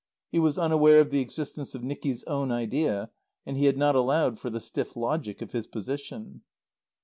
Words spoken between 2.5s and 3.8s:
idea; and he had